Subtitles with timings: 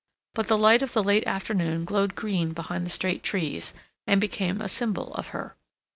[0.33, 3.71] But the light of the late afternoon glowed green behind the straight trees,
[4.07, 5.55] and became a symbol of her.